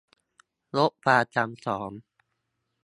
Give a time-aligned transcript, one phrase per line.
[0.77, 1.93] ลดความซ้ำซ้อน